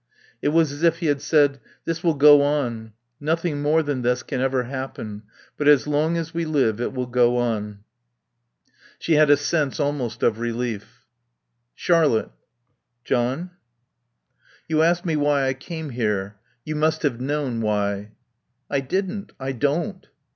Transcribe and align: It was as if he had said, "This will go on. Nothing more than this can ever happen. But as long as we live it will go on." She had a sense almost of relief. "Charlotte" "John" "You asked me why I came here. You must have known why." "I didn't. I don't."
It 0.41 0.47
was 0.47 0.71
as 0.71 0.81
if 0.81 0.97
he 0.97 1.05
had 1.05 1.21
said, 1.21 1.59
"This 1.85 2.03
will 2.03 2.15
go 2.15 2.41
on. 2.41 2.93
Nothing 3.19 3.61
more 3.61 3.83
than 3.83 4.01
this 4.01 4.23
can 4.23 4.41
ever 4.41 4.63
happen. 4.63 5.21
But 5.57 5.67
as 5.67 5.85
long 5.85 6.17
as 6.17 6.33
we 6.33 6.43
live 6.43 6.81
it 6.81 6.91
will 6.91 7.05
go 7.05 7.37
on." 7.37 7.81
She 8.97 9.13
had 9.13 9.29
a 9.29 9.37
sense 9.37 9.79
almost 9.79 10.23
of 10.23 10.39
relief. 10.39 11.05
"Charlotte" 11.75 12.31
"John" 13.05 13.51
"You 14.67 14.81
asked 14.81 15.05
me 15.05 15.15
why 15.17 15.47
I 15.47 15.53
came 15.53 15.91
here. 15.91 16.37
You 16.65 16.75
must 16.75 17.03
have 17.03 17.21
known 17.21 17.61
why." 17.61 18.13
"I 18.71 18.79
didn't. 18.79 19.33
I 19.39 19.51
don't." 19.51 20.07